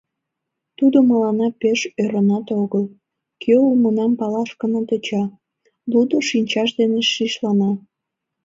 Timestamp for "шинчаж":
6.29-6.69